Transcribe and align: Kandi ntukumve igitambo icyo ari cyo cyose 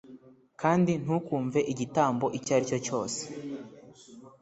Kandi 0.61 0.91
ntukumve 1.03 1.59
igitambo 1.71 2.25
icyo 2.37 2.51
ari 2.55 2.65
cyo 2.69 2.79
cyose 2.85 3.19